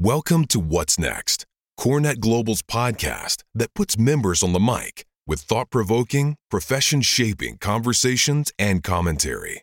[0.00, 1.46] Welcome to What's Next,
[1.78, 8.50] CoreNet Global's podcast that puts members on the mic with thought provoking, profession shaping conversations
[8.58, 9.62] and commentary.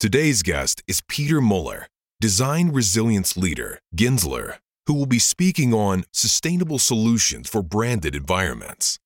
[0.00, 1.86] Today's guest is Peter Muller,
[2.20, 4.56] design resilience leader, Gensler,
[4.86, 8.98] who will be speaking on sustainable solutions for branded environments.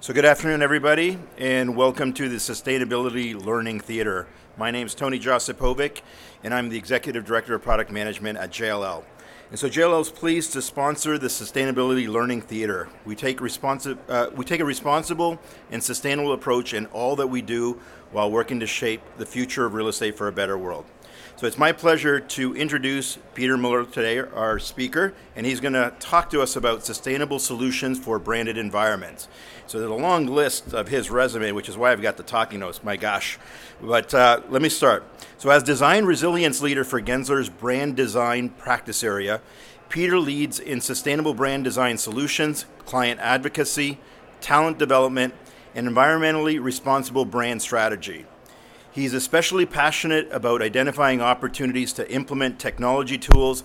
[0.00, 4.28] So, good afternoon, everybody, and welcome to the Sustainability Learning Theater.
[4.56, 6.00] My name is Tony Josipovic,
[6.42, 9.04] and I'm the Executive Director of Product Management at JLL.
[9.50, 12.88] And so JLL is pleased to sponsor the Sustainability Learning Theater.
[13.06, 17.40] We take, responsi- uh, we take a responsible and sustainable approach in all that we
[17.40, 17.80] do
[18.12, 20.84] while working to shape the future of real estate for a better world.
[21.36, 25.92] So it's my pleasure to introduce Peter Muller today, our speaker, and he's going to
[26.00, 29.28] talk to us about sustainable solutions for branded environments.
[29.66, 32.60] So there's a long list of his resume, which is why I've got the talking
[32.60, 32.82] notes.
[32.82, 33.38] My gosh.
[33.80, 35.04] But uh, let me start.
[35.36, 39.40] So, as design resilience leader for Gensler's brand design practice area,
[39.88, 43.98] Peter leads in sustainable brand design solutions, client advocacy,
[44.40, 45.34] talent development,
[45.74, 48.26] and environmentally responsible brand strategy.
[48.98, 53.62] He's especially passionate about identifying opportunities to implement technology tools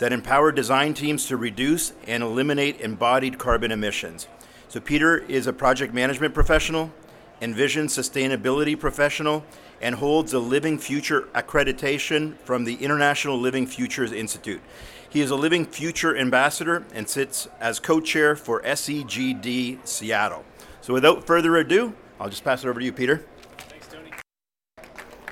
[0.00, 4.26] that empower design teams to reduce and eliminate embodied carbon emissions.
[4.66, 6.92] So, Peter is a project management professional,
[7.40, 9.44] Envision sustainability professional,
[9.80, 14.62] and holds a Living Future accreditation from the International Living Futures Institute.
[15.08, 20.44] He is a Living Future ambassador and sits as co chair for SEGD Seattle.
[20.80, 23.24] So, without further ado, I'll just pass it over to you, Peter.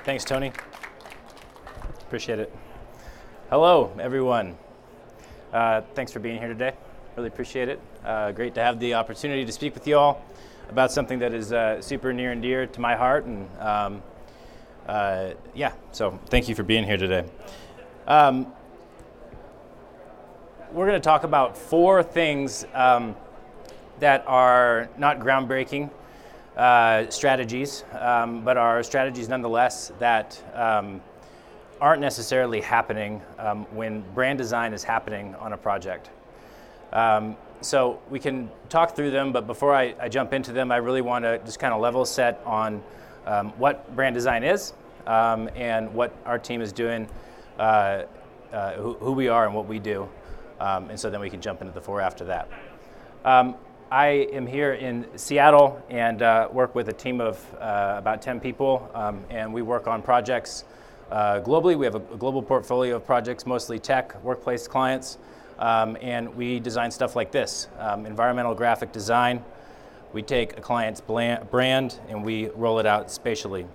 [0.03, 0.51] Thanks, Tony.
[2.07, 2.51] Appreciate it.
[3.51, 4.57] Hello, everyone.
[5.53, 6.73] Uh, thanks for being here today.
[7.15, 7.79] Really appreciate it.
[8.03, 10.25] Uh, great to have the opportunity to speak with you all
[10.69, 13.25] about something that is uh, super near and dear to my heart.
[13.25, 14.01] And um,
[14.87, 17.23] uh, yeah, so thank you for being here today.
[18.07, 18.51] Um,
[20.71, 23.15] we're going to talk about four things um,
[23.99, 25.91] that are not groundbreaking
[26.57, 31.01] uh, strategies, um, but are strategies nonetheless that um,
[31.79, 36.09] aren't necessarily happening um, when brand design is happening on a project.
[36.91, 40.77] Um, so we can talk through them, but before I, I jump into them, I
[40.77, 42.83] really want to just kind of level set on
[43.25, 44.73] um, what brand design is
[45.07, 47.07] um, and what our team is doing,
[47.59, 48.03] uh,
[48.51, 50.09] uh, who, who, we are and what we do.
[50.59, 52.49] and so then we can jump into the four after that.
[53.91, 58.39] I am here in Seattle and uh, work with a team of uh, about 10
[58.39, 60.63] people, um, and we work on projects
[61.11, 61.77] uh, globally.
[61.77, 65.17] We have a, global portfolio of projects, mostly tech, workplace clients,
[65.59, 69.43] um, and we design stuff like this um, environmental graphic design.
[70.13, 73.67] We take a client's brand and we roll it out spatially.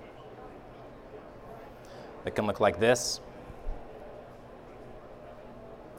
[2.24, 3.20] It can look like this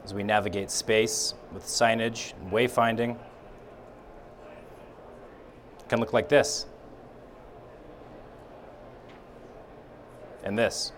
[0.02, 3.16] as we navigate space with signage and wayfinding
[5.88, 6.66] can look like this.
[10.44, 10.92] And this.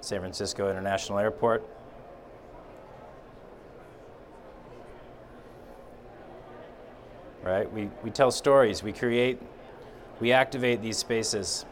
[0.00, 1.68] San Francisco International Airport.
[7.42, 7.72] Right?
[7.72, 9.40] We, we tell stories, we create,
[10.20, 11.64] we activate these spaces.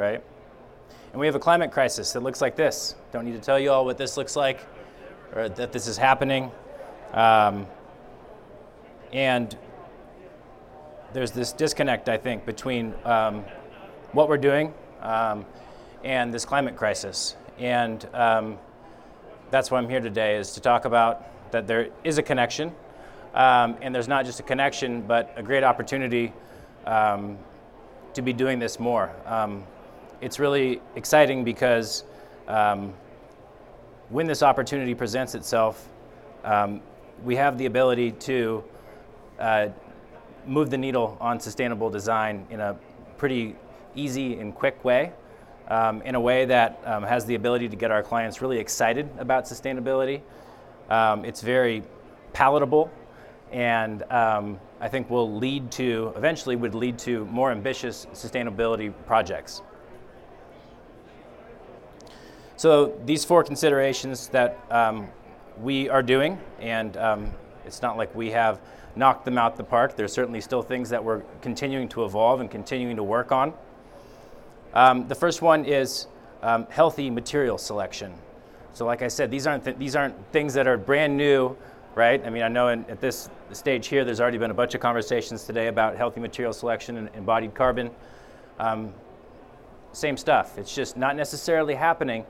[0.00, 0.22] Right?
[1.12, 2.94] And we have a climate crisis that looks like this.
[3.12, 4.60] Don't need to tell you all what this looks like
[5.34, 6.50] or that this is happening.
[7.12, 7.66] Um,
[9.12, 9.56] and
[11.12, 13.44] there's this disconnect, I think, between um,
[14.12, 14.72] what we're doing
[15.02, 15.44] um,
[16.02, 17.36] and this climate crisis.
[17.58, 18.58] And um,
[19.50, 22.72] that's why I'm here today, is to talk about that there is a connection.
[23.34, 26.32] Um, and there's not just a connection, but a great opportunity
[26.86, 27.36] um,
[28.14, 29.12] to be doing this more
[30.20, 32.04] it's really exciting because
[32.48, 32.92] um,
[34.08, 35.88] when this opportunity presents itself,
[36.44, 36.80] um,
[37.24, 38.64] we have the ability to
[39.38, 39.68] uh,
[40.46, 42.76] move the needle on sustainable design in a
[43.16, 43.56] pretty
[43.94, 45.12] easy and quick way,
[45.68, 49.08] um, in a way that um, has the ability to get our clients really excited
[49.18, 50.20] about sustainability.
[50.88, 51.82] Um, it's very
[52.32, 52.90] palatable
[53.52, 59.62] and um, I think will lead to, eventually would lead to more ambitious sustainability projects.
[62.60, 65.08] So these four considerations that um,
[65.62, 67.32] we are doing, and um,
[67.64, 68.60] it's not like we have
[68.94, 69.96] knocked them out the park.
[69.96, 73.54] There's certainly still things that we're continuing to evolve and continuing to work on.
[74.74, 76.06] Um, the first one is
[76.42, 78.12] um, healthy material selection.
[78.74, 81.56] So, like I said, these aren't th- these aren't things that are brand new,
[81.94, 82.22] right?
[82.26, 84.82] I mean, I know in, at this stage here, there's already been a bunch of
[84.82, 87.90] conversations today about healthy material selection and embodied carbon.
[88.58, 88.92] Um,
[89.92, 90.58] same stuff.
[90.58, 92.26] It's just not necessarily happening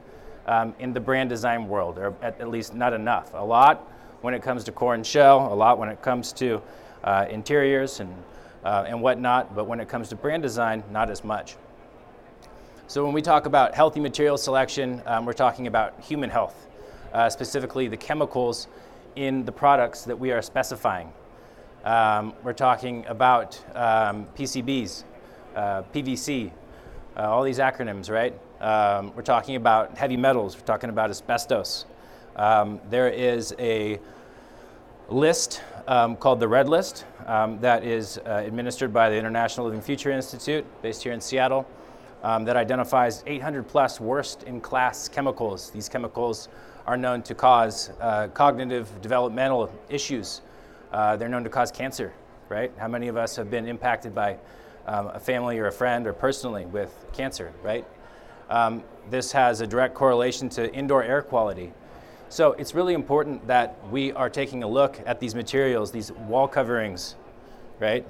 [0.46, 3.32] um, in the brand design world, or at, at, least not enough.
[3.34, 3.88] A lot
[4.20, 6.62] when it comes to core and shell, a lot when it comes to
[7.04, 8.14] uh, interiors and,
[8.64, 11.56] uh, and whatnot, but when it comes to brand design, not as much.
[12.86, 16.66] So when we talk about healthy material selection, um, we're talking about human health,
[17.12, 18.66] uh, specifically the chemicals
[19.16, 21.12] in the products that we are specifying.
[21.84, 25.04] Um, we're talking about um, PCBs,
[25.54, 26.50] uh, PVC,
[27.16, 28.34] uh, all these acronyms, right?
[28.60, 31.86] Um, we're talking about heavy metals, we're talking about asbestos.
[32.36, 33.98] Um, there is a
[35.08, 39.80] list um, called the Red List um, that is uh, administered by the International Living
[39.80, 41.66] Future Institute, based here in Seattle
[42.22, 45.70] um, that identifies 800 plus worst in class chemicals.
[45.70, 46.50] These chemicals
[46.86, 50.42] are known to cause uh, cognitive developmental issues.
[50.92, 52.12] Uh, they're known to cause cancer,
[52.50, 52.70] right?
[52.76, 54.36] How many of us have been impacted by
[54.86, 57.86] um, a family or a friend or personally with cancer, right?
[58.50, 61.72] Um, this has a direct correlation to indoor air quality.
[62.28, 66.48] So it's really important that we are taking a look at these materials, these wall
[66.48, 67.14] coverings,
[67.78, 68.04] right?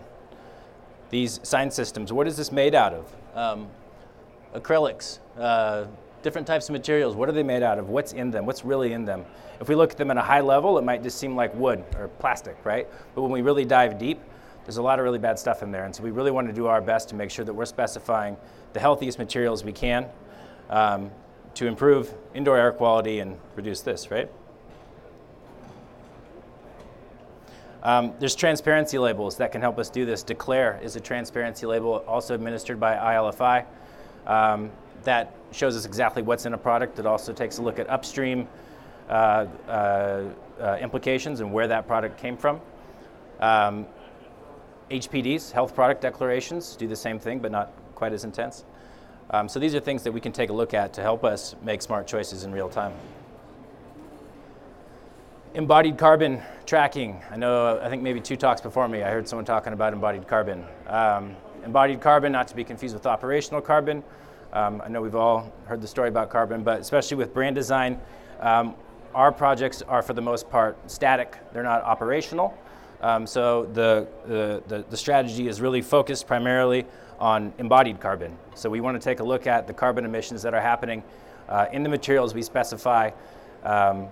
[1.11, 2.13] These sign systems.
[2.13, 3.17] What is this made out of?
[3.35, 3.69] Um,
[4.55, 5.87] acrylics, uh,
[6.23, 7.15] different types of materials.
[7.15, 7.89] What are they made out of?
[7.89, 8.47] What's in them?
[8.47, 9.25] What's really in them?
[9.61, 11.85] If we look at them at a high level, it might just seem like wood
[11.99, 12.89] or plastic, right?
[13.15, 14.21] But when we really dive deep,
[14.65, 15.85] there's a lot of really bad stuff in there.
[15.85, 18.37] And so we really want to do our best to make sure that we're specifying
[18.73, 20.07] the healthiest materials we can
[20.71, 21.11] um,
[21.55, 24.31] to improve indoor air quality and reduce this, right?
[27.83, 30.23] Um, there's transparency labels that can help us do this.
[30.23, 33.65] Declare is a transparency label also administered by ILFI
[34.27, 34.71] um,
[35.05, 36.99] that shows us exactly what's in a product.
[36.99, 38.47] It also takes a look at upstream
[39.09, 40.25] uh, uh,
[40.61, 42.61] uh, implications and where that product came from.
[43.41, 43.87] Um,
[44.91, 48.65] HPDs, health product declarations, do the same thing, but not quite as intense.
[49.33, 51.55] Um, so these are things that we can take a look at to help us
[51.63, 52.93] make smart choices in real time.
[55.55, 57.21] Embodied carbon tracking.
[57.31, 60.27] I know, I think maybe two talks before me, I heard someone talking about embodied
[60.27, 60.65] carbon.
[60.89, 64.03] Um, embodied carbon, not to be confused with operational carbon.
[64.53, 68.01] Um, I know we've all heard the story about carbon, but especially with brand design,
[68.41, 68.75] um,
[69.15, 71.37] our projects are for the most part static.
[71.53, 72.57] They're not operational.
[73.01, 76.85] Um, so the, the, the, the, strategy is really focused primarily
[77.21, 78.37] on embodied carbon.
[78.55, 81.03] So we want to take a look at the carbon emissions that are happening
[81.49, 83.11] uh, in the materials we specify
[83.63, 84.09] um,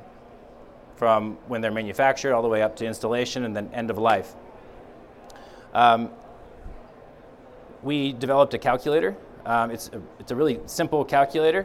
[0.97, 4.35] from when they're manufactured all the way up to installation and then end of life.
[5.73, 6.11] Um,
[7.83, 9.17] we developed a calculator.
[9.47, 11.65] Um, it's, a, it's a really simple calculator.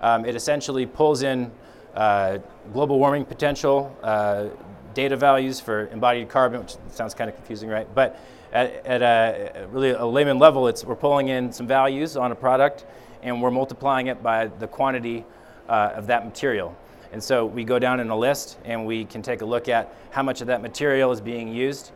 [0.00, 1.50] Um, it essentially pulls in
[1.94, 2.38] uh,
[2.72, 4.48] global warming potential, uh,
[4.92, 7.88] data values for embodied carbon, which sounds kind of confusing, right?
[7.94, 8.20] But
[8.54, 12.34] at, at a, really a layman level, it's, we're pulling in some values on a
[12.34, 12.86] product
[13.22, 15.24] and we're multiplying it by the quantity
[15.68, 16.76] uh, of that material.
[17.12, 19.94] And so we go down in a list and we can take a look at
[20.10, 21.92] how much of that material is being used.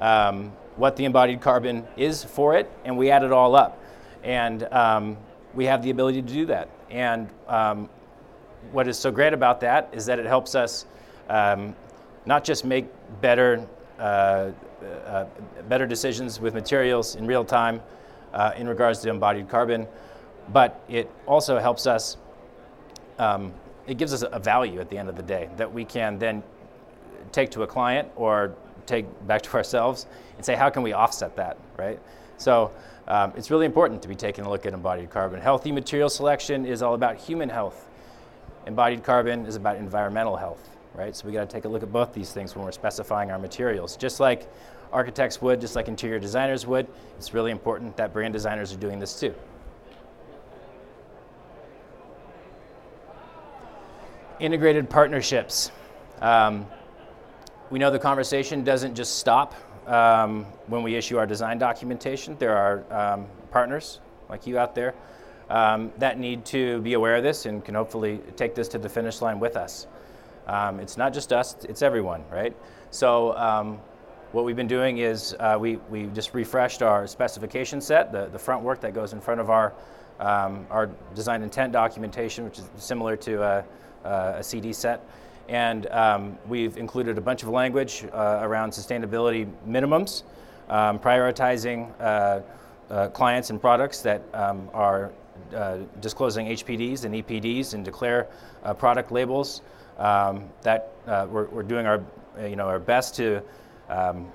[0.00, 3.82] Um, what the embodied carbon is for it, and we add it all up.
[4.22, 5.16] And um,
[5.54, 6.68] we have the ability to do that.
[6.90, 7.88] And um,
[8.72, 10.84] what is so great about that is that it helps us
[11.30, 11.74] um,
[12.26, 12.86] not just make
[13.20, 13.66] better,
[13.98, 17.80] better decisions with materials in real time
[18.32, 19.86] uh, in regards to embodied carbon,
[20.52, 22.16] but it also helps us,
[23.18, 23.52] um,
[23.86, 26.42] it gives us a value at the end of the day that we can then
[27.32, 31.34] take to a client or take back to ourselves and say, how can we offset
[31.36, 31.98] that, right?
[32.36, 32.70] So
[33.08, 35.40] um, it's really important to be taking a look at embodied carbon.
[35.40, 37.88] Healthy material selection is all about human health.
[38.66, 41.14] Embodied carbon is about environmental health, right?
[41.14, 43.38] So we got to take a look at both these things when we're specifying our
[43.38, 43.96] materials.
[43.96, 44.50] Just like
[44.92, 46.86] architects would, just like interior designers would,
[47.18, 49.34] it's really important that brand designers are doing this too.
[54.40, 55.70] Integrated partnerships.
[56.20, 56.66] Um,
[57.70, 59.54] we know the conversation doesn't just stop
[59.86, 62.36] um, when we issue our design documentation.
[62.38, 64.94] There are um, partners like you out there
[65.48, 68.88] um, that need to be aware of this and can hopefully take this to the
[68.88, 69.86] finish line with us.
[70.46, 72.56] Um, it's not just us, it's everyone, right?
[72.90, 73.80] So, um,
[74.32, 78.38] what we've been doing is uh, we, we just refreshed our specification set, the, the
[78.38, 79.72] front work that goes in front of our,
[80.20, 83.64] um, our design intent documentation, which is similar to a,
[84.04, 85.00] a CD set.
[85.48, 90.24] And um, we've included a bunch of language uh, around sustainability minimums,
[90.68, 92.40] um, prioritizing uh,
[92.90, 95.12] uh, clients and products that um, are
[95.54, 98.26] uh, disclosing HPDs and EPDs and declare
[98.64, 99.62] uh, product labels.
[99.98, 102.02] Um, that uh, we're, we're, doing our
[102.38, 103.42] you know, our best to
[103.88, 104.30] um,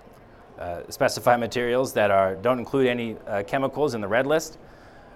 [0.58, 4.58] uh, specify materials that are, don't include any uh, chemicals in the red list.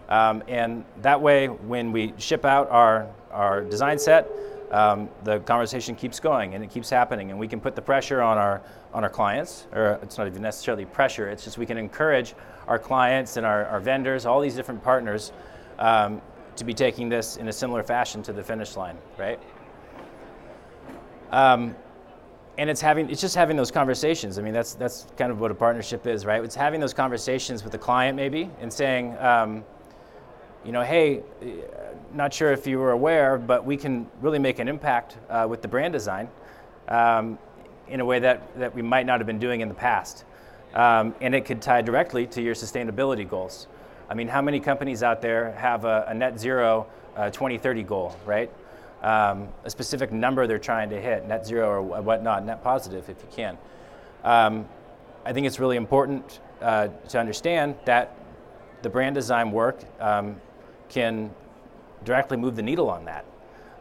[0.08, 4.30] Um, and that way, when we ship out our, our design set,
[4.72, 8.22] um, the conversation keeps going and it keeps happening, and we can put the pressure
[8.22, 8.62] on our
[8.96, 11.28] on our clients, or it's not even necessarily pressure.
[11.28, 12.34] It's just we can encourage
[12.66, 15.34] our clients and our, our vendors, all these different partners,
[15.80, 16.22] um,
[16.56, 19.38] to be taking this in a similar fashion to the finish line, right?
[21.36, 21.76] Um,
[22.58, 24.40] and it's having it's just having those conversations.
[24.40, 26.42] I mean, that's that's kind of what a partnership is, right?
[26.42, 29.66] It's having those conversations with the client maybe and saying, um,
[30.64, 31.24] you know, hey,
[32.14, 35.62] not sure if you were aware, but we can really make an impact uh, with
[35.62, 36.30] the brand design
[36.88, 37.38] um,
[37.90, 40.24] in a way that that we might not have been doing in the past,
[40.74, 43.68] um, and it could tie directly to your sustainability goals.
[44.10, 46.88] I mean, how many companies out there have a, a net zero
[47.18, 48.50] uh, 2030 goal, right?
[49.06, 53.22] Um, a specific number they're trying to hit, net zero or whatnot, net positive if
[53.22, 53.58] you can.
[54.24, 54.68] Um,
[55.24, 58.18] I think it's really important uh, to understand that
[58.82, 60.42] the brand design work um,
[60.90, 61.30] can
[62.04, 63.26] directly move the needle on that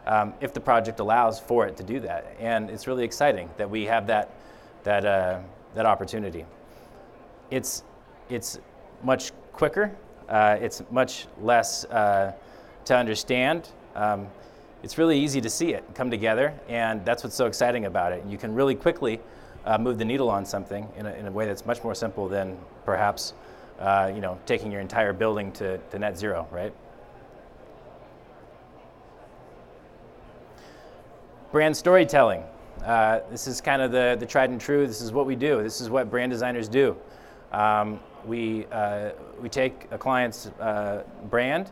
[0.06, 2.36] um, if the project allows for it to do that.
[2.38, 4.30] And it's really exciting that we have that,
[4.82, 5.40] that, uh,
[5.74, 6.44] that opportunity.
[7.50, 7.82] It's,
[8.28, 8.58] it's
[9.02, 9.90] much quicker,
[10.28, 12.32] uh, it's much less uh,
[12.84, 13.70] to understand.
[13.94, 14.26] Um,
[14.84, 18.22] it's really easy to see it come together, and that's what's so exciting about it.
[18.28, 19.18] You can really quickly
[19.64, 22.28] uh, move the needle on something in a, in a, way that's much more simple
[22.28, 23.32] than perhaps
[23.80, 26.74] uh, you know taking your entire building to, to net zero, right?
[31.50, 32.42] Brand storytelling.
[32.84, 34.86] Uh, this is kind of the, the tried and true.
[34.86, 35.62] This is what we do.
[35.62, 36.94] This is what brand designers do.
[37.52, 41.70] Um, we, uh, we take a client's uh, brand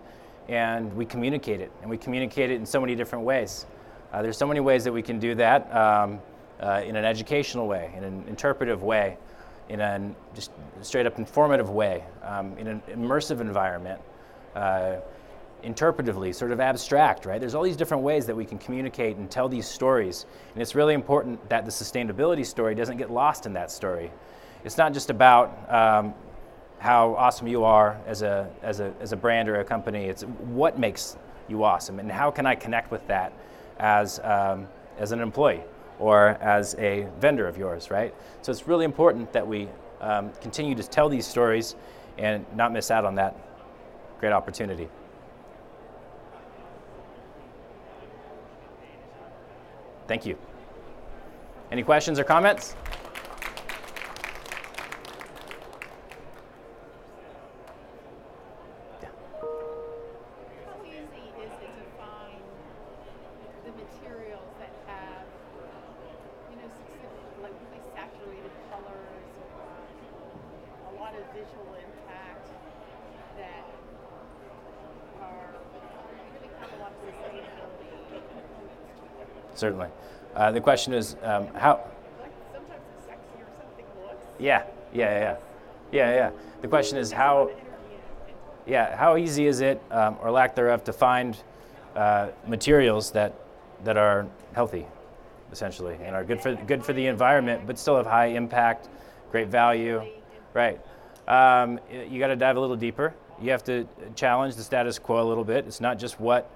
[0.49, 1.71] and we communicate it.
[1.81, 3.67] And we communicate it in so many different ways.
[4.13, 6.21] Uh, there's so many ways that we can do that um,
[6.61, 9.17] uh, in an educational way, in an interpretive way,
[9.69, 10.51] in a just
[10.83, 14.01] straight up informative way, um, in an immersive environment,
[14.55, 14.97] uh,
[15.65, 17.41] interpretively, sort of abstract, right?
[17.41, 20.27] There's all these different ways that we can communicate and tell these stories.
[20.55, 24.11] And it's really important that the sustainability story doesn't get lost in that story.
[24.65, 26.15] It's not just about um,
[26.83, 30.07] how awesome you are as a, as a, as a brand or a company.
[30.07, 33.33] It's what makes you awesome, and how can I connect with that
[33.79, 34.67] as, um,
[34.99, 35.63] as an employee
[36.01, 38.13] or as a vendor of yours, right?
[38.43, 39.69] So it's really important that we
[40.01, 41.77] um, continue to tell these stories
[42.19, 43.37] and not miss out on that
[44.19, 44.89] great opportunity.
[50.09, 50.37] Thank you.
[51.71, 52.75] Any questions or comments?
[79.63, 79.87] Certainly.
[80.35, 81.81] Uh, the question is um, how.
[84.41, 85.37] Yeah, yeah, yeah,
[85.93, 86.31] yeah, yeah.
[86.63, 87.51] The question is how.
[88.67, 91.37] Yeah, how easy is it, um, or lack thereof, to find
[91.97, 93.35] uh, materials that
[93.85, 94.87] that are healthy,
[95.51, 98.89] essentially, and are good for good for the environment, but still have high impact,
[99.31, 100.03] great value,
[100.55, 100.81] right?
[101.29, 101.79] Um,
[102.11, 103.15] you got to dive a little deeper.
[103.41, 105.67] You have to challenge the status quo a little bit.
[105.67, 106.51] It's not just what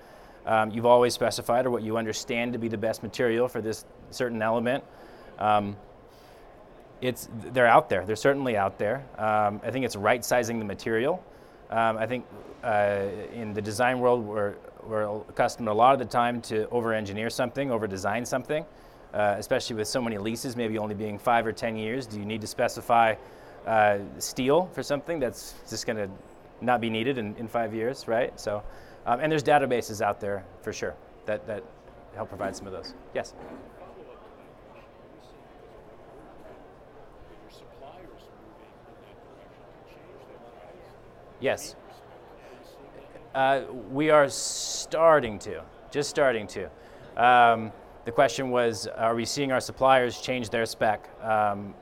[0.46, 3.84] um, you've always specified or what you understand to be the best material for this
[4.10, 4.84] certain element.
[5.38, 5.76] Um,
[7.00, 8.04] it's, they're out there.
[8.06, 9.04] They're certainly out there.
[9.18, 11.22] Um, I think it's right sizing the material.
[11.68, 12.24] Um, I think
[12.62, 14.54] uh, in the design world, we're,
[14.84, 18.64] we're accustomed a lot of the time to over engineer something, over design something,
[19.12, 22.06] uh, especially with so many leases, maybe only being five or 10 years.
[22.06, 23.16] Do you need to specify
[23.66, 26.08] uh, steel for something that's just going to
[26.60, 28.38] not be needed in, in five years, right?
[28.38, 28.62] So
[29.06, 30.94] um, and there's databases out there for sure
[31.26, 31.62] that, that
[32.16, 32.92] help provide some of those.
[33.14, 33.34] Yes?
[41.38, 41.76] Yes.
[43.32, 46.64] Uh, we are starting to, just starting to.
[47.16, 47.70] Um,
[48.06, 51.74] the question was, are we seeing our suppliers change their spec um,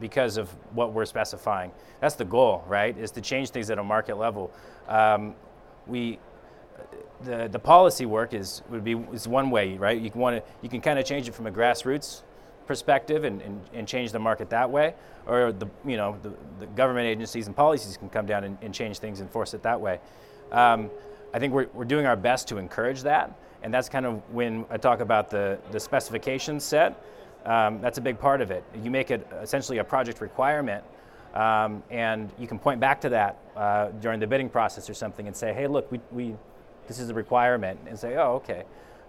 [0.00, 1.70] because of what we're specifying?
[2.00, 2.96] That's the goal, right?
[2.96, 4.50] Is to change things at a market level.
[4.88, 5.34] Um,
[5.86, 6.18] we
[7.22, 10.00] the, the policy work is would be is one way, right?
[10.00, 12.22] You can want to you can kind of change it from a grassroots
[12.66, 14.94] perspective and, and, and, change the market that way,
[15.26, 18.72] or the you know the, the government agencies and policies can come down and, and
[18.72, 19.98] change things and force it that way.
[20.52, 20.90] Um,
[21.34, 24.64] I think we're, we're doing our best to encourage that, and that's kind of when
[24.70, 27.02] I talk about the the specification set.
[27.46, 28.64] Um, that's a big part of it.
[28.82, 30.84] You make it essentially a project requirement,
[31.34, 35.26] um, and you can point back to that uh, during the bidding process or something
[35.26, 36.34] and say, hey, look, we, we
[36.90, 38.64] this is a requirement, and say, oh, okay.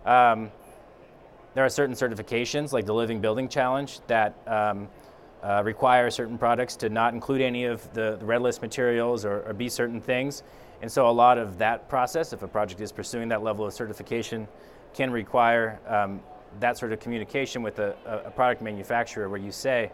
[0.05, 0.51] Um,
[1.55, 4.87] there are certain certifications, like the Living Building Challenge, that um,
[5.41, 9.41] uh, require certain products to not include any of the, the red list materials or,
[9.47, 10.43] or, be certain things.
[10.83, 13.73] And so, a lot of that process, if a project is pursuing that level of
[13.73, 14.47] certification,
[14.93, 16.21] can require um,
[16.59, 19.91] that sort of communication with a, a, product manufacturer where you say,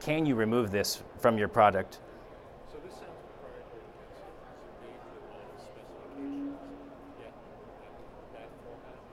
[0.00, 2.00] can you remove this from your product?
[2.70, 3.06] So this sounds
[3.40, 3.82] proprietary.
[7.20, 7.30] Yeah,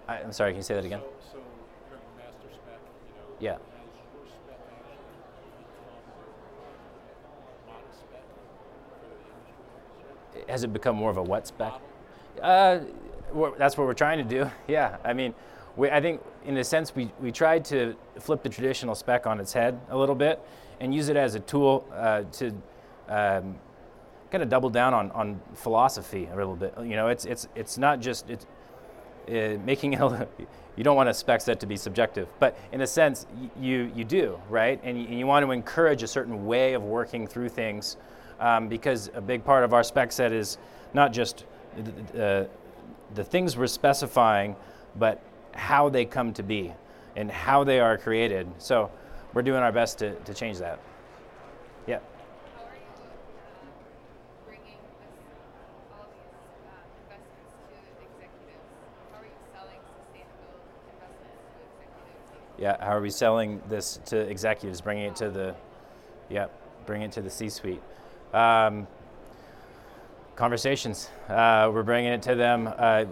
[0.08, 0.22] that.
[0.22, 1.02] I, am sorry, can you say that again?
[1.02, 1.40] So, so
[2.18, 3.58] master spec, you know, yeah.
[10.34, 11.74] Spec Has it become more of a what spec?
[12.42, 12.80] Uh,
[13.58, 14.50] that's what we're trying to do.
[14.68, 15.34] Yeah, I mean,
[15.76, 19.40] we, I think in a sense we, we tried to flip the traditional spec on
[19.40, 20.42] its head a little bit
[20.80, 22.48] and use it as a tool uh, to
[23.10, 23.56] um,
[24.32, 26.74] kind of double down on, on philosophy a little bit.
[26.80, 28.46] You know, it's it's it's not just it's
[29.30, 30.00] uh, making it
[30.76, 33.28] you don't want a spec set to be subjective, but in a sense,
[33.60, 34.80] you, you do, right?
[34.84, 37.98] And you, and you want to encourage a certain way of working through things
[38.40, 40.58] um, because a big part of our spec set is
[40.94, 41.46] not just
[42.18, 42.46] uh,
[43.14, 44.56] the things we're specifying,
[44.96, 45.22] but
[45.54, 46.74] how they come to be
[47.16, 48.48] and how they are created.
[48.58, 48.92] So
[49.34, 50.80] we're doing our best to, to change that.
[51.88, 52.00] Yeah.
[62.64, 65.54] yeah, how are we selling this to executives, bringing it to the,
[66.30, 66.48] yeah,
[66.86, 67.82] bringing it to the C-suite.
[68.34, 68.88] Um,
[70.36, 71.10] conversations.
[71.30, 72.70] Uh, we're bringing it to them.
[72.78, 73.06] Uh,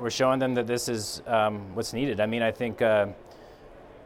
[0.00, 2.20] we're showing them that this is um, what's needed.
[2.20, 3.06] I mean, I think uh,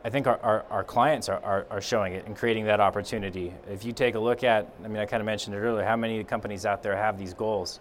[0.05, 3.53] I think our, our, our clients are, are, are, showing it and creating that opportunity.
[3.69, 5.97] If you take a look at, I mean, I kind of mentioned it earlier, how
[5.97, 7.81] many companies out there have these goals,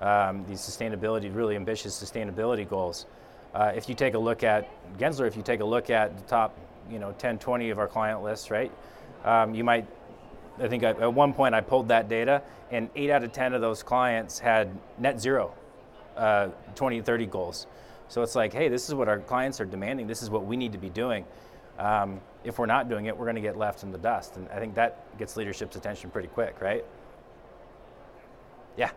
[0.00, 3.06] um, these sustainability, really ambitious sustainability goals.
[3.54, 4.68] Uh, if you take a look at
[4.98, 6.58] Gensler, if you take a look at the top,
[6.90, 8.72] you know, 10, 20 of our client lists, right?
[9.24, 9.86] Um, you might,
[10.62, 13.52] I think at, at, one point I pulled that data, and eight out of 10
[13.52, 15.52] of those clients had net zero
[16.16, 17.66] uh, 2030 goals.
[18.08, 20.06] So it's like, hey, this is what our clients are demanding.
[20.06, 21.24] This is what we need to be doing.
[21.78, 24.36] Um, if we're not doing it, we're going to get left in the dust.
[24.36, 26.84] And I think that gets leadership's attention pretty quick, right?
[28.76, 28.90] Yeah.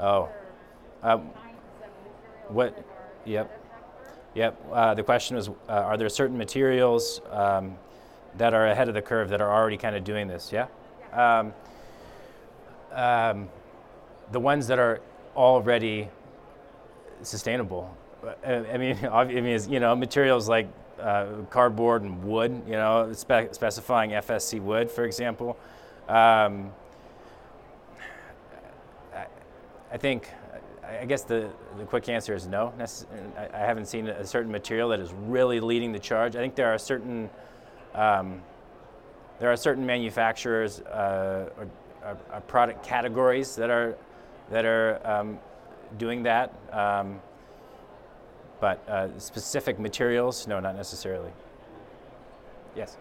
[0.00, 0.28] Oh.
[1.02, 1.18] Uh,
[2.48, 2.84] what?
[3.24, 3.54] Yep.
[4.34, 4.66] Yep.
[4.72, 7.76] Uh, the question was, uh, are there certain materials um,
[8.36, 10.52] that are ahead of the curve that are already kind of doing this?
[10.52, 10.66] Yeah.
[11.12, 11.52] Um,
[12.92, 13.48] um,
[14.32, 15.00] the ones that are
[15.36, 16.08] already
[17.22, 17.94] sustainable.
[18.24, 20.68] Uh, I mean, I mean, you know, materials like
[21.00, 22.62] uh, cardboard and wood.
[22.66, 25.56] You know, spe- specifying FSC wood, for example.
[26.08, 26.72] Um,
[29.90, 30.30] I think,
[30.84, 32.72] I guess the, the quick answer is no.
[33.36, 36.36] I haven't seen a certain material that is really leading the charge.
[36.36, 37.30] I think there are certain,
[37.94, 38.42] um,
[39.38, 41.68] there are certain manufacturers uh, or,
[42.04, 43.96] or, or, product categories that are
[44.50, 45.38] that are um,
[45.98, 46.52] doing that.
[46.72, 47.20] Um,
[48.60, 51.30] but uh, specific materials, no, not necessarily.
[52.74, 52.96] Yes.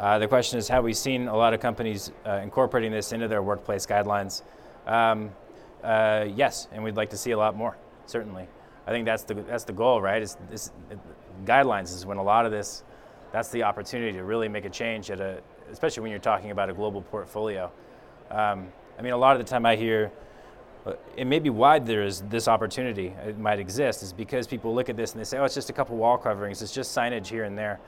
[0.00, 3.28] Uh, the question is, have we seen a lot of companies uh, incorporating this into
[3.28, 4.40] their workplace guidelines?
[4.86, 5.30] Um,
[5.84, 7.76] uh, yes, and we'd like to see a lot more.
[8.06, 8.48] Certainly,
[8.86, 10.22] I think that's the that's the goal, right?
[10.22, 10.72] Is this
[11.44, 12.82] guidelines is when a lot of this,
[13.30, 16.70] that's the opportunity to really make a change at a, especially when you're talking about
[16.70, 17.70] a global portfolio.
[18.30, 20.10] Um, I mean, a lot of the time I hear,
[20.86, 24.74] uh, it may be why there is this opportunity it might exist is because people
[24.74, 26.96] look at this and they say, oh, it's just a couple wall coverings, it's just
[26.96, 27.78] signage here and there.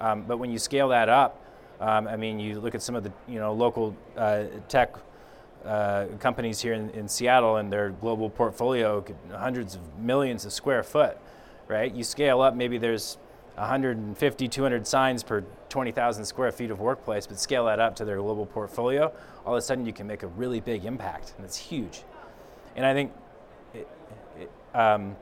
[0.00, 1.42] Um, but when you scale that up
[1.82, 4.94] um, I mean, you look at some of the you know local uh, tech
[5.64, 10.84] uh, companies here in, in, Seattle and their global portfolio, hundreds of millions of square
[10.84, 11.18] foot,
[11.66, 11.92] right?
[11.92, 13.18] You scale up, maybe there's
[13.56, 18.16] 150, 200 signs per 20,000 square feet of workplace, but scale that up to their
[18.18, 19.12] global portfolio,
[19.44, 22.02] all of a sudden you can make a really big impact, and it's huge.
[22.76, 23.12] And I think
[23.74, 23.88] it,
[24.38, 25.16] it, um,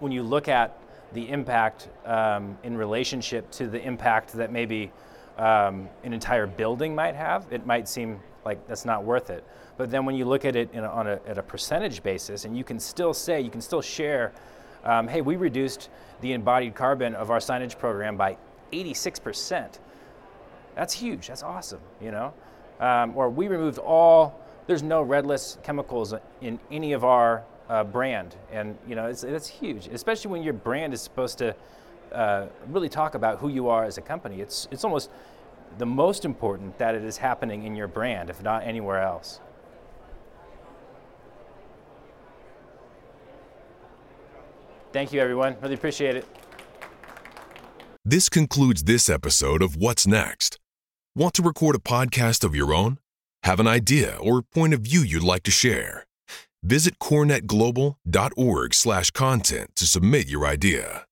[0.00, 0.76] when you look at
[1.12, 4.92] the impact um, in relationship to the impact that maybe
[5.38, 9.44] um, an entire building might have, it might seem like that's not worth it.
[9.76, 12.56] But then when you look at it a, on a, at a percentage basis, and
[12.56, 14.32] you can still say, you can still share
[14.84, 18.36] um, hey, we reduced the embodied carbon of our signage program by
[18.72, 19.78] 86%.
[20.74, 21.28] That's huge.
[21.28, 22.32] That's awesome, you know?
[22.80, 27.84] Um, or we removed all, there's no red list chemicals in any of our uh,
[27.84, 28.36] brand.
[28.52, 31.54] And, you know, it's, it's huge, especially when your brand is supposed to
[32.12, 34.40] uh, really talk about who you are as a company.
[34.40, 35.10] It's, it's almost
[35.78, 39.40] the most important that it is happening in your brand, if not anywhere else.
[44.92, 45.56] Thank you, everyone.
[45.60, 46.24] Really appreciate it.
[48.04, 50.58] This concludes this episode of What's Next.
[51.14, 52.98] Want to record a podcast of your own?
[53.42, 56.06] Have an idea or point of view you'd like to share?
[56.62, 61.04] Visit corenetglobal.org/content to submit your idea.